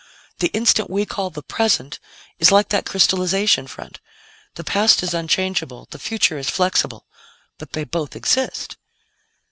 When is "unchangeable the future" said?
5.13-6.39